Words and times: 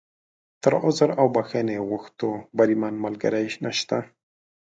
تر 0.61 0.73
عذر 0.83 1.09
او 1.19 1.27
بښنې 1.35 1.77
غوښتو، 1.89 2.27
بریمن 2.57 2.93
ملګری 3.05 3.45
نشته. 3.65 3.97